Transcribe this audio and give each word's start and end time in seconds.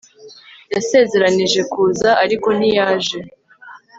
yasezeranije 0.73 1.59
kuza, 1.71 2.09
ariko 2.23 2.47
ntiyaje 2.57 3.17